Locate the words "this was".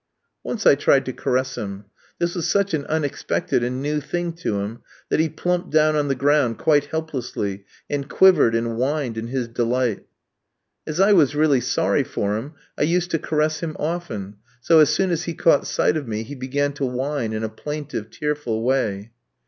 2.17-2.47